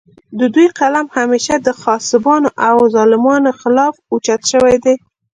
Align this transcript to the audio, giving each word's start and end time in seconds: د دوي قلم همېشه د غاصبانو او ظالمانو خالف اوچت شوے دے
د 0.39 0.41
دوي 0.53 0.67
قلم 0.79 1.05
همېشه 1.17 1.55
د 1.61 1.67
غاصبانو 1.81 2.49
او 2.67 2.75
ظالمانو 2.95 3.49
خالف 3.59 3.95
اوچت 4.11 4.41
شوے 4.51 4.75
دے 4.83 4.95